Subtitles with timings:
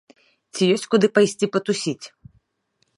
[0.53, 2.01] Ці ёсць куды пайсці патусіць?